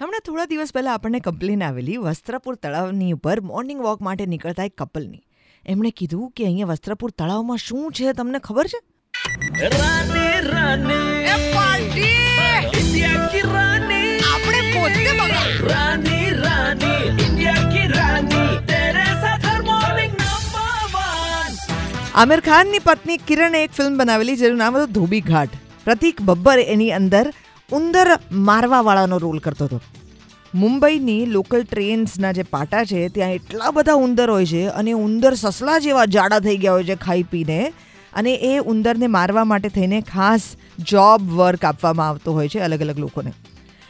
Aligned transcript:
હમણાં 0.00 0.20
થોડા 0.26 0.44
દિવસ 0.44 0.70
પહેલાં 0.72 0.94
આપણને 0.94 1.18
કમ્પ્લેન 1.20 1.62
આવેલી 1.62 1.96
વસ્ત્રપુર 1.96 2.54
તળાવની 2.54 3.12
ઉપર 3.12 3.40
મોર્નિંગ 3.40 3.80
વોક 3.80 4.00
માટે 4.00 4.26
નીકળતા 4.26 4.64
એક 4.64 4.74
કપલની. 4.82 5.22
એમણે 5.66 5.90
કીધું 5.90 6.30
કે 6.30 6.44
અહીંયા 6.44 6.66
વસ્ત્રપુર 6.66 7.10
તળાવમાં 7.10 7.56
શું 7.56 7.92
છે 7.92 8.12
તમને 8.12 8.38
ખબર 8.38 8.66
છે? 8.66 8.80
રાની 9.78 10.40
રાની. 10.40 11.10
આમિર 22.14 22.40
ખાનની 22.40 22.78
પત્ની 22.78 23.16
કિરણે 23.16 23.64
એક 23.64 23.70
ફિલ્મ 23.70 23.98
બનાવેલી 23.98 24.36
જેનું 24.36 24.58
નામ 24.58 24.76
હતું 24.76 24.92
ધોબી 24.92 25.20
ઘાટ. 25.20 25.48
પ્રતિક 25.84 26.22
બબ્બર 26.22 26.58
એની 26.58 26.92
અંદર 26.92 27.32
ઉંદર 27.72 28.08
મારવાવાળાનો 28.32 29.18
રોલ 29.18 29.38
કરતો 29.38 29.64
હતો. 29.64 29.80
મુંબઈની 30.54 31.26
લોકલ 31.26 31.62
ટ્રેન્સના 31.62 32.32
જે 32.32 32.42
પાટા 32.42 32.84
છે, 32.84 33.08
ત્યાં 33.08 33.30
એટલા 33.30 33.70
બધા 33.70 33.94
ઉંદર 33.94 34.30
હોય 34.30 34.46
છે 34.46 34.66
અને 34.66 34.92
ઉંદર 34.92 35.34
સસલા 35.34 35.78
જેવા 35.78 36.04
જાડા 36.04 36.40
થઈ 36.40 36.56
ગયા 36.56 36.72
હોય 36.72 36.84
છે 36.84 36.94
ખાઈ 36.94 37.22
પીને 37.22 37.72
અને 38.12 38.34
એ 38.34 38.58
ઉંદરને 38.58 39.06
મારવા 39.06 39.44
માટે 39.44 39.68
થઈને 39.68 40.00
ખાસ 40.00 40.40
જોબ 40.78 41.30
વર્ક 41.30 41.64
આપવામાં 41.64 42.08
આવતો 42.08 42.32
હોય 42.32 42.48
છે 42.48 42.58
અલગ 42.58 42.80
અલગ 42.80 42.98
લોકોને. 42.98 43.32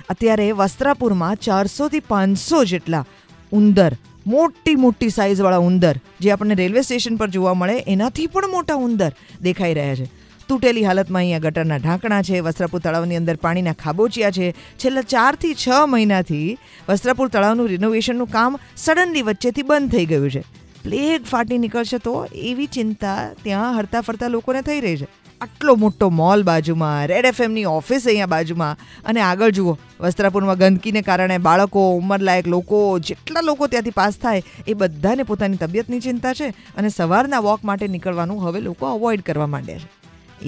અત્યારે 0.09 0.53
વસ્ત્રાપુરમાં 0.53 1.37
ચારસોથી 1.37 2.01
પાંચસો 2.01 2.65
જેટલા 2.65 3.05
ઉંદર 3.53 3.93
મોટી 4.27 4.75
મોટી 4.75 5.09
સાઇઝવાળા 5.09 5.59
ઉંદર 5.59 5.97
જે 6.21 6.31
આપણને 6.31 6.55
રેલવે 6.55 6.83
સ્ટેશન 6.83 7.17
પર 7.17 7.29
જોવા 7.29 7.55
મળે, 7.55 7.85
એનાથી 7.87 8.27
પણ 8.27 8.51
મોટા 8.51 8.75
ઉંદર 8.75 9.13
દેખાઈ 9.43 9.75
રહ્યા 9.75 9.95
છે. 9.95 10.09
તૂટેલી 10.51 10.85
હાલતમાં 10.85 11.21
અહીંયા 11.21 11.39
ગટરના 11.39 11.77
ઢાંકણા 11.77 12.23
છે. 12.23 12.41
વસ્ત્રાપુર 12.41 12.81
તળાવની 12.81 13.17
અંદર 13.17 13.37
પાણીના 13.37 13.77
ખાબોચિયા 13.85 14.31
છે. 14.31 14.55
છેલ્લા 14.79 15.03
ચારથી 15.03 15.55
છ 15.55 15.69
મહિનાથી 15.89 16.59
વસ્ત્રાપુર 16.89 17.29
તળાવનું 17.29 17.69
રિનોવેશનનું 17.69 18.31
કામ 18.31 18.59
સડનલી 18.77 19.23
વચ્ચેથી 19.23 19.63
બંધ 19.63 19.93
થઈ 19.93 20.07
ગયું 20.07 20.31
છે. 20.31 20.43
પ્લેગ 20.85 21.25
ફાટી 21.25 21.59
નીકળશે 21.59 21.99
તો 21.99 22.13
એવી 22.51 22.67
ચિંતા 22.67 23.17
ત્યાં 23.43 23.79
હરતા 23.79 24.01
ફરતા 24.01 24.29
લોકોને 24.29 24.63
થઈ 24.63 24.81
રહી 24.81 24.97
છે. 24.97 25.09
આટલો 25.41 25.75
મોટો 25.75 26.09
મોલ 26.11 26.43
બાજુમાં 26.43 27.07
રેડ 27.07 27.25
એફએમની 27.25 27.65
ઓફિસ 27.65 28.07
અહીંયા 28.07 28.27
બાજુમાં. 28.27 28.77
અને 29.05 29.21
આગળ 29.21 29.51
જુઓ, 29.51 29.77
વસ્ત્રાપુરમાં 30.01 30.59
ગંદકીને 30.59 31.03
કારણે 31.03 31.39
બાળકો, 31.39 31.85
ઉંમરલાયક 31.97 32.47
લોકો, 32.47 32.99
જેટલા 32.99 33.41
લોકો 33.41 33.67
ત્યાંથી 33.67 33.91
પાસ 33.91 34.19
થાય 34.19 34.43
એ 34.69 34.75
બધાને 34.75 35.23
પોતાની 35.23 35.57
તબિયતની 35.57 36.01
ચિંતા 36.01 36.35
છે 36.35 36.51
અને 36.77 36.89
સવારના 36.89 37.39
વોક 37.39 37.65
માટે 37.65 37.89
નીકળવાનું 37.89 38.45
હવે 38.49 38.61
લોકો 38.61 38.87
અવોઇડ 38.87 39.23
કરવા 39.23 39.47
માંડ્યા 39.47 39.79
છે. 39.79 40.00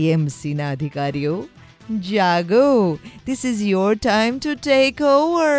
એએમસીના 0.04 0.72
અધિકારીઓ 0.72 1.36
જાગો 2.04 2.66
this 3.26 3.44
is 3.46 3.64
your 3.66 3.94
time 3.98 4.40
to 4.40 4.56
take 4.60 5.04
over 5.10 5.54